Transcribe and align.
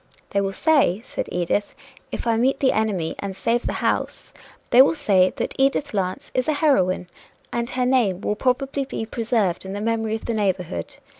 "They 0.31 0.41
will 0.41 0.51
say," 0.51 1.03
said 1.05 1.27
Edith, 1.31 1.75
"if 2.11 2.25
I 2.25 2.35
meet 2.35 2.59
the 2.59 2.71
enemy 2.71 3.13
and 3.19 3.35
save 3.35 3.67
the 3.67 3.73
house 3.85 4.33
they 4.71 4.81
will 4.81 4.95
say 4.95 5.31
that 5.35 5.53
Edith 5.59 5.93
Lance 5.93 6.31
is 6.33 6.47
a 6.47 6.53
heroine, 6.53 7.07
and 7.53 7.69
her 7.69 7.85
name 7.85 8.21
will 8.21 8.33
be 8.33 8.39
probably 8.39 9.05
preserved 9.05 9.63
in 9.63 9.73
the 9.73 9.79
memory 9.79 10.15
of 10.15 10.25
the 10.25 10.33
neighborhood. 10.33 10.97